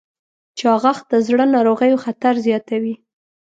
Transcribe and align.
چاغښت 0.59 1.05
د 1.11 1.13
زړه 1.27 1.45
ناروغیو 1.55 2.01
خطر 2.03 2.33
زیاتوي. 2.45 2.95